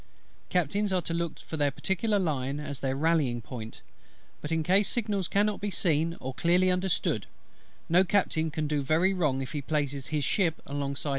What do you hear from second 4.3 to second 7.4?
but in case signals cannot be seen or clearly understood,